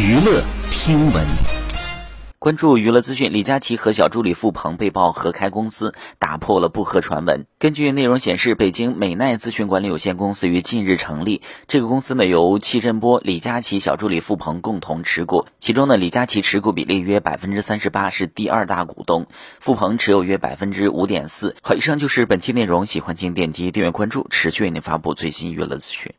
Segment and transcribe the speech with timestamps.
[0.00, 1.26] 娱乐听闻。
[2.38, 7.46] 关注娱乐资讯李佳琦和小助理付鹏被曝合开公司打破了不合传闻。
[7.58, 11.42] 根据内容显示北京美奈资讯管理有限公司于近日成立。
[11.66, 15.46] 这个公司呢由戚振波李佳琦小助理付鹏共同持股。
[15.58, 19.26] 其中呢李佳琦持股比例约百分之三十八是第二大股东。
[19.58, 21.56] 付鹏持有约百分之五点四。
[21.60, 26.14] 好以上就是本期内容喜欢请点击订阅关注持续为您发布最新娱乐资讯。